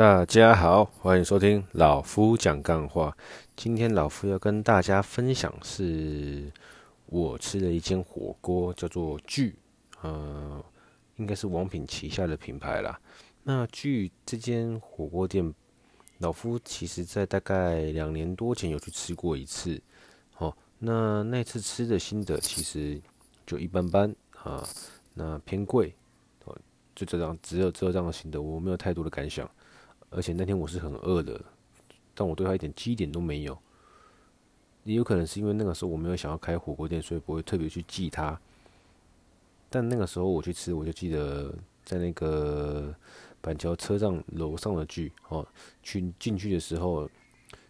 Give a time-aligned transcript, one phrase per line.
[0.00, 3.14] 大家好，欢迎收听老夫讲干话。
[3.54, 6.50] 今天老夫要跟大家分享是
[7.04, 9.54] 我吃的一间火锅，叫做聚，
[10.00, 10.64] 呃，
[11.16, 12.98] 应该是王品旗下的品牌啦。
[13.42, 15.52] 那聚这间火锅店，
[16.16, 19.78] 老夫其实在大概两年多前有去吃过一次。
[20.38, 22.98] 哦，那那次吃的心得其实
[23.46, 24.66] 就一般般啊，
[25.12, 25.94] 那偏贵。
[26.92, 29.48] 就这样，只有只有这样的心得，我没有太多的感想。
[30.10, 31.40] 而且那天我是很饿的，
[32.14, 33.56] 但我对他一点记忆点都没有。
[34.84, 38.38] 也有可能是因为那个时候我没有想要开火锅店，所以不会特别去记他。
[39.68, 41.54] 但那个时候我去吃，我就记得
[41.84, 42.92] 在那个
[43.40, 45.46] 板桥车站楼上的聚哦，
[45.82, 47.08] 去进去的时候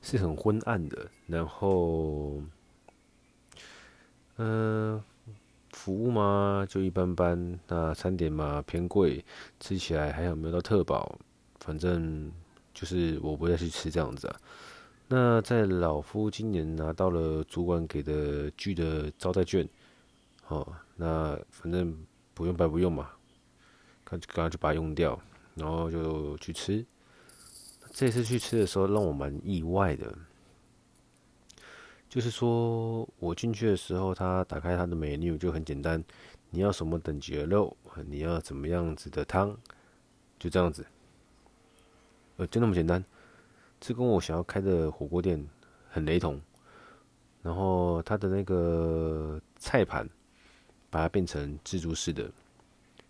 [0.00, 2.40] 是很昏暗的，然后，
[4.36, 5.02] 嗯、
[5.72, 7.58] 服务嘛，就一般般。
[7.66, 9.24] 那餐点嘛，偏贵，
[9.58, 11.18] 吃起来还有没有到特饱？
[11.68, 12.32] 反正
[12.72, 14.40] 就是我不会去吃这样子啊。
[15.06, 19.68] 那在老夫今年拿到了主管给的剧的招待券，
[20.46, 21.94] 哦，那反正
[22.32, 23.10] 不用白不用嘛，
[24.02, 25.20] 刚刚就把它用掉，
[25.56, 26.82] 然后就去吃。
[27.92, 30.16] 这次去吃的时候，让我蛮意外的。
[32.08, 36.02] 就是说，我进去的时候，他打开他的 menu 就很简单，
[36.48, 39.54] 你要什么等级的肉，你要怎么样子的汤，
[40.38, 40.86] 就这样子，
[42.38, 43.04] 呃，就那么简单。
[43.78, 45.46] 这跟我想要开的火锅店
[45.90, 46.40] 很雷同。
[47.40, 50.08] 然后他的那个菜盘，
[50.90, 52.30] 把它变成自助式的，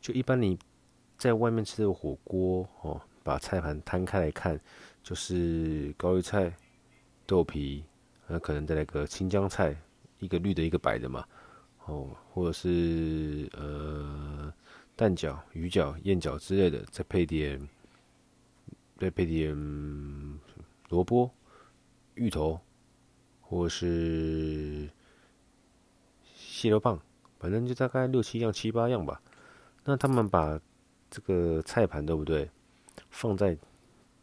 [0.01, 0.59] 就一般你
[1.17, 4.61] 在外面吃的火锅哦，把菜盘摊开来看，
[5.03, 6.55] 就是高丽菜、
[7.27, 7.85] 豆皮。
[8.27, 9.75] 那可能再来个青江菜，
[10.19, 11.25] 一个绿的，一个白的嘛，
[11.87, 14.53] 哦，或者是呃
[14.95, 17.59] 蛋饺、鱼饺、燕饺之类的，再配点，
[18.99, 19.57] 再配点
[20.89, 21.31] 萝卜、
[22.15, 22.61] 芋头，
[23.41, 24.91] 或是
[26.35, 27.01] 蟹肉棒，
[27.39, 29.23] 反正就大概六七样、七八样吧。
[29.85, 30.61] 那他们把
[31.09, 32.51] 这个菜盘对不对，
[33.09, 33.57] 放在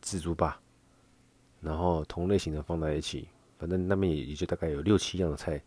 [0.02, 0.62] 自助吧，
[1.62, 3.30] 然后同类型的放在一起。
[3.58, 5.64] 反正那边也也就大概有六七样的菜，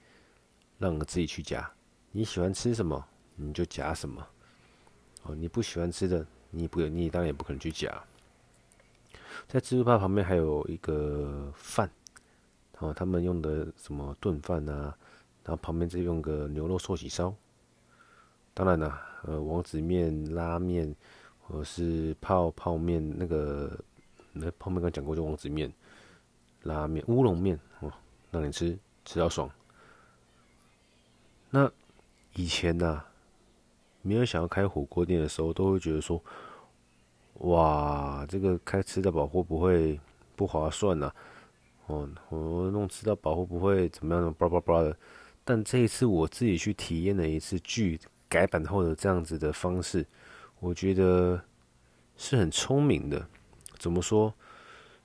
[0.76, 1.68] 让我自己去夹。
[2.12, 3.02] 你喜欢吃什么，
[3.34, 4.24] 你就夹什么。
[5.22, 7.90] 哦，你不喜欢吃的，你不，你当然也不可能去夹。
[9.48, 11.90] 在自助吧旁边还有一个饭，
[12.78, 14.94] 哦，他们用的什么炖饭啊，
[15.42, 17.34] 然后旁边再用个牛肉寿喜烧。
[18.52, 20.94] 当然啦，呃，王子面、拉面，
[21.40, 23.72] 或者是泡泡面，那个
[24.34, 25.72] 那泡面刚讲过，就王子面。
[26.64, 27.90] 拉面、乌龙面哦，
[28.30, 29.48] 让你吃吃到爽。
[31.48, 31.70] 那
[32.34, 33.08] 以前呢、啊，
[34.02, 36.22] 没有想要开火锅店的时候，都会觉得说，
[37.38, 39.98] 哇，这个开吃的保护不会
[40.34, 41.12] 不划算呐、
[41.86, 44.34] 哦，我弄吃的保护不会怎么样？
[44.34, 44.96] 叭叭叭的。
[45.44, 47.98] 但这一次我自己去体验了一次剧
[48.28, 50.04] 改版后的这样子的方式，
[50.60, 51.40] 我觉得
[52.16, 53.26] 是很聪明的。
[53.78, 54.34] 怎么说？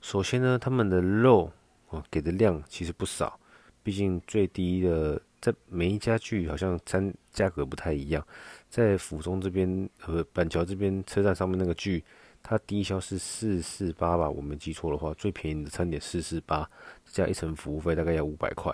[0.00, 1.50] 首先呢，他们的肉
[1.88, 3.38] 哦给的量其实不少，
[3.82, 8.26] 毕竟最低的在每一家剧好像餐价格不太一样，
[8.68, 12.04] 在府中这边和板桥这边车站上面那个剧，
[12.44, 16.70] 它低消是四四八吧，我没记错的话，最便宜的餐点四四八，
[17.06, 18.70] 加一层服务费大概要五百块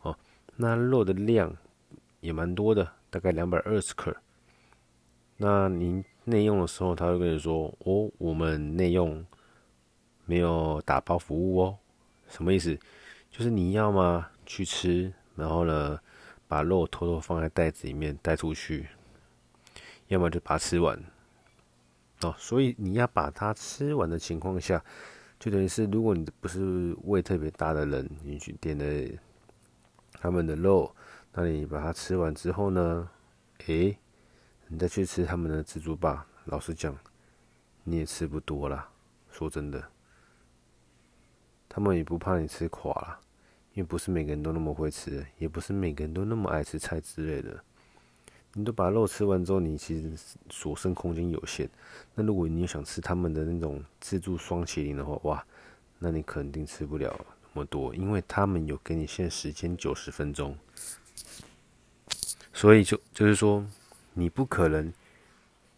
[0.00, 0.16] 哦。
[0.56, 1.54] 那肉的量
[2.20, 4.16] 也蛮多的，大概两百二十克。
[5.36, 9.22] 那您内用的时候，他会跟你说哦，我们内用。
[10.30, 11.78] 没有打包服务哦，
[12.28, 12.78] 什么意思？
[13.30, 14.28] 就是你要吗？
[14.44, 15.98] 去吃，然后呢，
[16.46, 18.88] 把肉偷偷放在袋子里面带出去，
[20.08, 21.02] 要么就把它吃完。
[22.22, 24.84] 哦，所以你要把它吃完的情况下，
[25.38, 29.18] 就等于是如果你不是胃特别大的人，你去点了
[30.14, 30.92] 他们的肉，
[31.32, 33.08] 那你把它吃完之后呢，
[33.66, 33.96] 诶，
[34.66, 36.26] 你再去吃他们的自助吧。
[36.46, 36.96] 老实讲，
[37.84, 38.88] 你也吃不多啦，
[39.30, 39.82] 说真的。
[41.68, 43.20] 他们也不怕你吃垮了，
[43.74, 47.62] 因为不是每个人都那么会吃，也不是每个人都那么爱吃菜之类的。
[48.54, 50.12] 你都把肉吃完之后，你其实
[50.50, 51.68] 所剩空间有限。
[52.14, 55.44] 那如果你想吃他们的那种自助双麒麟的话，哇，
[55.98, 60.56] 那你肯定吃不了那么多，因为他们有给你限时间九十分钟。
[62.52, 63.64] 所以就就是说，
[64.14, 64.92] 你不可能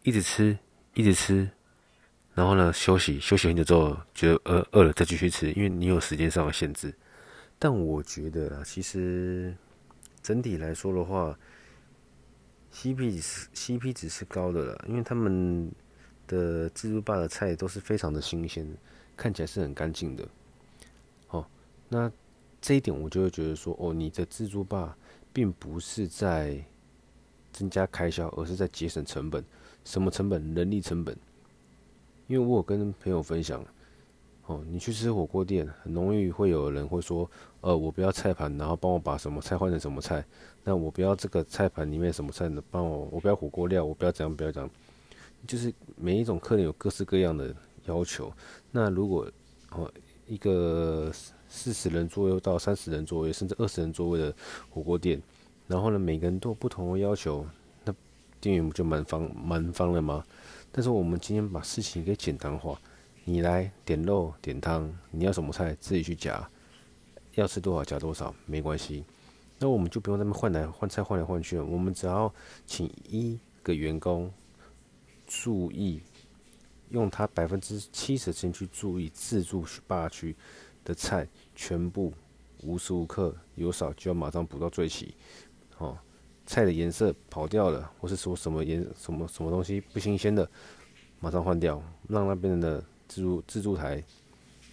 [0.03, 0.57] 一直吃，
[0.95, 1.51] 一直吃。
[2.33, 6.95] 然后呢，休息休息很久之后，觉得饿饿了再继续吃，因为你有时间上的限制。
[7.59, 9.55] 但我觉得啊，其实
[10.23, 11.37] 整体来说的话
[12.75, 15.71] ，CP 值 CP 值是高的了，因为他们
[16.27, 18.67] 的自助吧的菜都是非常的新鲜，
[19.17, 20.29] 看起来是很干净的。
[21.29, 21.47] 哦，
[21.89, 22.11] 那
[22.61, 24.97] 这一点我就会觉得说，哦，你的自助吧
[25.33, 26.65] 并不是在
[27.53, 29.45] 增加开销，而是在节省成本。
[29.85, 30.55] 什么成本？
[30.55, 31.17] 人力成本。
[32.27, 33.65] 因为我有跟朋友分享。
[34.51, 37.31] 哦，你去吃火锅店，很容易会有人会说，
[37.61, 40.25] 呃，我不要菜盘，然后帮我把什么菜换成什么菜。
[40.65, 42.61] 那我不要这个菜盘里面什么菜呢？
[42.69, 44.69] 帮我，我不要火锅料，我不要这样，不要这样。
[45.47, 47.55] 就是每一种客人有各式各样的
[47.85, 48.33] 要求。
[48.73, 49.25] 那如果
[49.71, 49.89] 哦，
[50.27, 51.13] 一个
[51.49, 54.35] 四十人座位到三十人座位，甚至二十人座位的
[54.69, 55.23] 火锅店，
[55.69, 57.47] 然后呢，每个人都有不同的要求，
[57.85, 57.95] 那
[58.41, 60.25] 店员不就蛮方蛮方了吗？
[60.73, 62.77] 但是我们今天把事情给简单化。
[63.31, 66.51] 你来点肉点汤，你要什么菜自己去夹，
[67.37, 69.05] 要吃多少夹多少没关系。
[69.57, 72.35] 那我们就不用在那换来换菜换来换去了，我们只要
[72.67, 74.29] 请一个员工
[75.29, 76.01] 注意，
[76.89, 80.35] 用他百分之七十的时间去注意自助吧区
[80.85, 81.25] 的菜，
[81.55, 82.13] 全部
[82.65, 85.15] 无时无刻有少就要马上补到最齐。
[85.79, 85.97] 哦，
[86.47, 90.51] 菜的颜色跑掉了，或是说什么颜什么什么东西不新鲜的，
[91.21, 92.85] 马上换掉，让那边的。
[93.11, 94.01] 自助自助台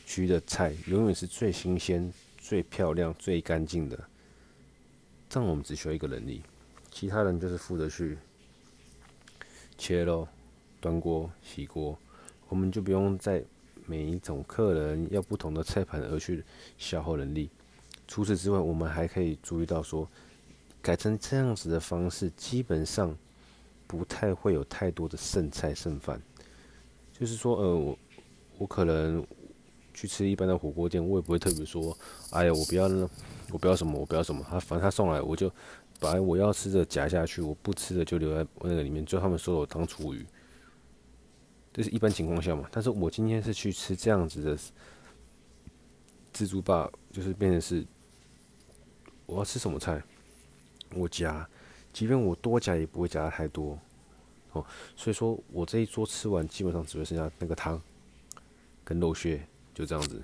[0.06, 3.98] 区的菜永远是最新鲜、最漂亮、最干净的。
[5.28, 6.44] 这样我们只需要一个人力，
[6.92, 8.16] 其他人就是负责去
[9.76, 10.28] 切肉、
[10.80, 11.98] 端锅、洗锅，
[12.48, 13.44] 我们就不用在
[13.88, 16.44] 每一种客人要不同的菜盘而去
[16.78, 17.50] 消耗人力。
[18.08, 20.08] 除此之外，我们还可以注意到说，
[20.80, 23.18] 改成这样子的方式，基本上
[23.88, 26.22] 不太会有太多的剩菜剩饭。
[27.12, 27.98] 就是说，呃，我。
[28.58, 29.26] 我可能
[29.94, 31.98] 去吃一般的火锅店，我也不会特别说，
[32.32, 33.10] 哎呀，我不要那，
[33.52, 34.46] 我不要什么，我不要什么。
[34.50, 35.52] 他反正他送来，我就
[36.00, 40.26] 把我要吃的夹下去，我不吃的就留在那个里面，最后他们说我当厨余。
[41.74, 42.68] 这是一般情况下嘛。
[42.72, 44.58] 但是我今天是去吃这样子的
[46.34, 47.86] 自助吧，就是变成是
[49.26, 50.02] 我要吃什么菜，
[50.96, 51.48] 我夹，
[51.94, 53.78] 即便我多夹也不会夹太多
[54.54, 54.66] 哦。
[54.96, 57.82] 所以说我这一桌吃完，基本上只会剩下那个汤。
[58.88, 60.24] 跟肉屑就这样子，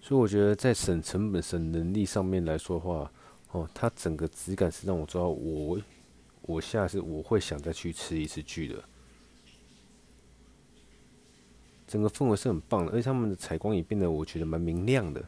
[0.00, 3.08] 所以我觉得在省成本、省能力上面来说的话，
[3.52, 5.80] 哦，它整个质感是让我知道我
[6.42, 8.82] 我下次我会想再去吃一次聚的，
[11.86, 15.24] 整个氛围是很棒的，而且他们的采光也变得我觉得蛮明亮的，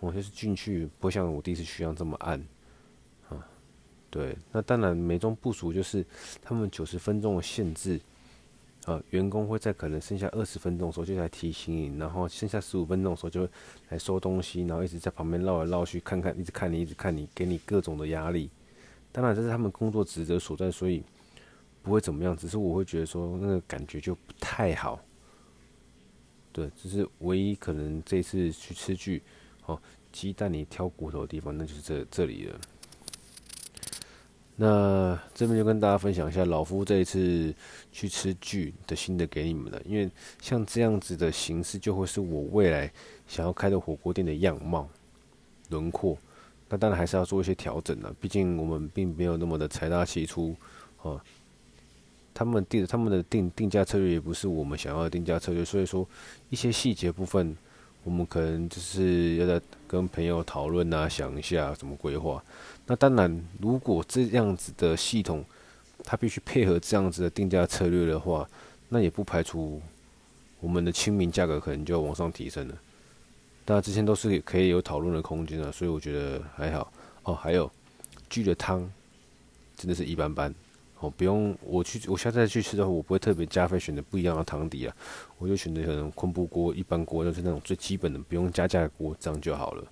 [0.00, 2.44] 哦，就是进去不会像我第一次去一样这么暗，
[3.28, 3.46] 啊，
[4.10, 6.04] 对，那当然美中不足就是
[6.42, 8.00] 他们九十分钟的限制。
[8.86, 13.46] 呃，员工会在可能剩下二十分钟的时候就来提醒你，然后剩下十五分钟的时候就
[13.90, 18.48] 来收东西，然后一直在旁边绕来绕去，看看，一直看你，一直看你，给你各种的压力。
[19.12, 21.02] 当然这是他们工作职责所在，所以
[21.82, 22.34] 不会怎么样。
[22.36, 24.98] 只是我会觉得说那个感觉就不太好。
[26.50, 29.22] 对，这是唯一可能这次去吃剧，
[29.66, 29.80] 哦，
[30.10, 32.58] 鸡蛋里挑骨头的地方，那就是这这里了。
[34.62, 37.54] 那这边就跟大家分享一下老夫这一次
[37.90, 42.92] 去吃聚的心得给你们了，因为像这样子的形式就会是我未来
[43.26, 44.86] 想要开的火锅店的样貌
[45.70, 46.14] 轮廓。
[46.68, 50.54] 那当然还是要做一些调整的，毕竟我们并没有那么的财大气粗
[51.02, 51.18] 啊。
[52.34, 56.06] 他们定他们的定定价策略也不是我们想要的定价策略，所以说
[56.50, 57.56] 一些细节部分
[58.04, 59.58] 我们可能就是要在
[59.88, 62.44] 跟朋友讨论啊，想一下怎么规划。
[62.90, 65.44] 那当然，如果这样子的系统，
[66.02, 68.44] 它必须配合这样子的定价策略的话，
[68.88, 69.80] 那也不排除
[70.58, 72.74] 我们的亲民价格可能就要往上提升了。
[73.64, 76.92] 大家，之前都是可以有讨论的空间的，所以我觉得还好。
[77.22, 77.70] 哦，还有
[78.28, 78.90] 聚的汤
[79.76, 80.52] 真的是一般般。
[80.98, 84.96] 哦，不用我去，我下次再去吃的话，我不会特别加费选择不一样的汤底啊，
[85.38, 89.84] 我就选择可能昆布锅、一般锅，就是那种最基本的，不用加价的锅，这样就好了。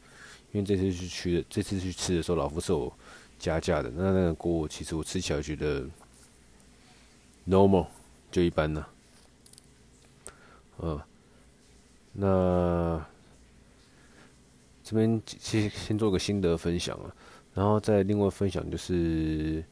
[0.50, 2.90] 因为这次去去的，这次去吃的时候，老夫是有
[3.38, 3.90] 加价的。
[3.90, 5.86] 那那个锅，其实我吃起来觉得
[7.46, 7.86] normal，
[8.30, 8.86] 就一般呢。
[10.78, 10.98] 嗯，
[12.12, 13.06] 那
[14.82, 17.14] 这边先先做个心得分享啊，
[17.52, 19.62] 然后再另外分享就是，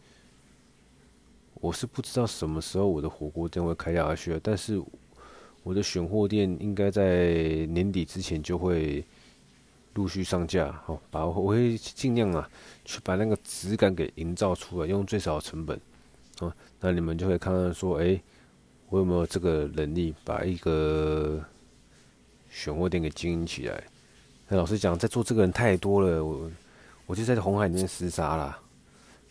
[1.54, 4.78] 我是不知道什么时候我的火锅店会开下去，但是
[5.62, 7.32] 我的选货店应该在
[7.70, 9.02] 年底之前就会。
[9.96, 12.48] 陆续上架，好，把我会尽量啊，
[12.84, 15.80] 去把那个质感给营造出来，用最少的成本，
[16.38, 18.20] 啊，那你们就会看看说，哎、
[18.90, 21.42] 我有没有这个能力把一个
[22.50, 23.82] 选货店给经营起来？
[24.48, 26.50] 那老实讲，在做这个人太多了，我
[27.06, 28.58] 我就在红海里面厮杀啦，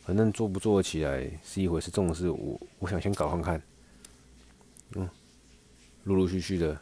[0.04, 3.62] 反正做不做得起来是一回事，这种事我我想先搞看看，
[4.96, 5.08] 嗯，
[6.06, 6.76] 陆陆续续的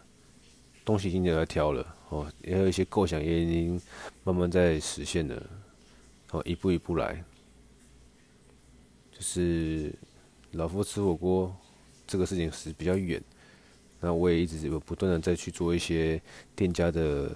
[0.85, 3.81] 东西已经在挑了哦，也有一些构想也已经
[4.23, 5.43] 慢慢在实现了，
[6.29, 7.23] 哦，一步一步来。
[9.11, 9.91] 就是
[10.51, 11.55] 老夫吃火锅
[12.05, 13.19] 这个事情是比较远，
[13.99, 16.21] 那我也一直有不断的在去做一些
[16.55, 17.35] 店家的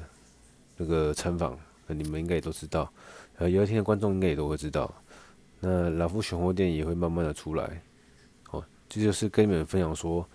[0.75, 1.57] 那个参访，
[1.87, 2.93] 那你们应该也都知道，
[3.37, 4.93] 呃，有一天的观众应该也都会知道。
[5.59, 7.81] 那老夫选货店也会慢慢的出来，
[8.51, 10.27] 哦，这就是跟你们分享说，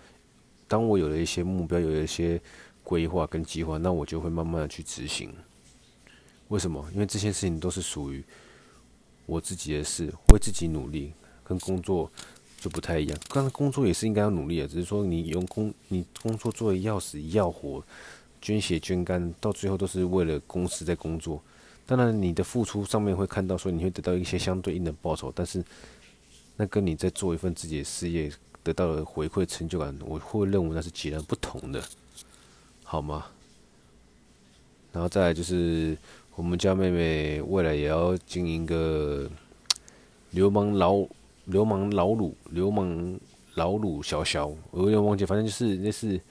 [0.67, 2.41] 当我有了一些目标，有了一些
[2.83, 5.33] 规划跟计划，那我就会慢慢的去执行。
[6.49, 6.85] 为什么？
[6.93, 8.23] 因为这些事情都是属于
[9.25, 11.13] 我自己的事，为自己努力，
[11.43, 12.11] 跟工作
[12.59, 13.17] 就不太一样。
[13.29, 17.83] 刚才工作也是应该要努力的，只是说你用工，你工作做的要死要活，
[18.41, 21.41] 捐血捐肝，到最后都是为了公司在工作。
[21.85, 25.63] 当然，你的付出上面会看到说你会得到一些相对应的报酬，但是
[26.55, 31.83] 那跟你在做一份自己的事业得到的回馈成就感，我会认为那是截然不同的，
[32.93, 33.25] 好吗？
[34.91, 35.97] 然后再来就是
[36.35, 39.27] 我们家妹妹未来也要经营个
[40.29, 41.03] 流氓老
[41.45, 43.19] 流氓老卤流氓
[43.55, 46.21] 老卤小小，我有点忘记，反正就是那是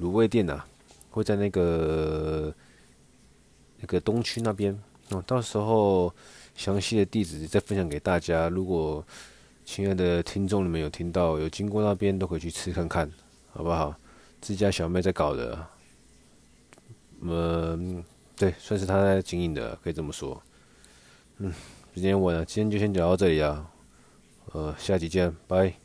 [0.00, 0.66] 卤味店呐、啊，
[1.10, 2.54] 会在那个。
[3.80, 4.74] 那个东区那边
[5.10, 6.10] 哦，到时候
[6.56, 8.48] 详细的地址再分享给大家。
[8.48, 9.04] 如果
[9.66, 13.12] 亲爱的听众你们有听到有经过那边，都可以去吃看看，
[13.52, 13.94] 好不好？
[14.40, 15.66] 自家小妹在搞的，
[17.20, 18.02] 嗯，
[18.36, 20.40] 对，算是他在经营的，可以这么说。
[21.38, 21.52] 嗯，
[21.94, 23.70] 时间晚了，今天就先聊到这里啊。
[24.52, 25.83] 呃，下期见，拜。